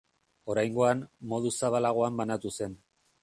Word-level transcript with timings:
Oraingoan, 0.53 1.03
modu 1.33 1.51
zabalagoan 1.63 2.17
banatu 2.23 2.55
zen. 2.61 2.77